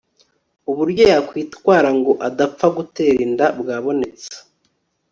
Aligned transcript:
uburyo 0.69 1.03
yakwitwara 1.13 1.89
ngo 1.97 2.11
adapfa 2.27 2.67
gutera 2.77 3.19
inda 3.27 3.47
bwabonetse 3.59 4.31